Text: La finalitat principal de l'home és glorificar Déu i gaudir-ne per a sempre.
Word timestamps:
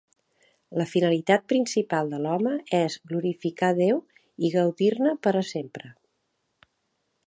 La 0.81 0.87
finalitat 0.93 1.43
principal 1.53 2.09
de 2.15 2.21
l'home 2.25 2.55
és 2.79 2.97
glorificar 3.13 3.71
Déu 3.83 4.03
i 4.49 4.53
gaudir-ne 4.57 5.17
per 5.27 5.39
a 5.45 5.49
sempre. 5.55 5.97